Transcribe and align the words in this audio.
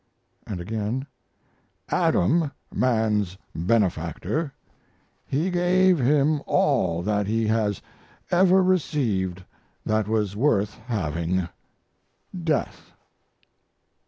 And 0.47 0.59
again: 0.59 1.05
Adam, 1.89 2.49
man's 2.73 3.37
benefactor 3.53 4.51
he 5.27 5.51
gave 5.51 5.99
him 5.99 6.41
all 6.47 7.03
that 7.03 7.27
he 7.27 7.45
has 7.45 7.83
ever 8.31 8.63
received 8.63 9.43
that 9.85 10.07
was 10.07 10.35
worth 10.35 10.73
having 10.87 11.47
death. 12.43 12.93